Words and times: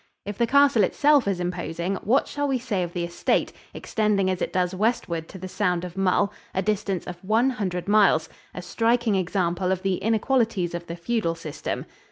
If 0.25 0.35
the 0.39 0.47
castle 0.47 0.83
itself 0.83 1.27
is 1.27 1.39
imposing, 1.39 1.97
what 1.97 2.27
shall 2.27 2.47
we 2.47 2.57
say 2.57 2.81
of 2.81 2.93
the 2.93 3.03
estate, 3.03 3.53
extending 3.71 4.31
as 4.31 4.41
it 4.41 4.51
does 4.51 4.73
westward 4.73 5.27
to 5.29 5.37
the 5.37 5.47
Sound 5.47 5.85
of 5.85 5.95
Mull, 5.95 6.33
a 6.55 6.63
distance 6.63 7.05
of 7.05 7.23
one 7.23 7.51
hundred 7.51 7.87
miles 7.87 8.27
a 8.55 8.63
striking 8.63 9.13
example 9.13 9.71
of 9.71 9.83
the 9.83 9.97
inequalities 9.97 10.73
of 10.73 10.87
the 10.87 10.95
feudal 10.95 11.35
system. 11.35 11.85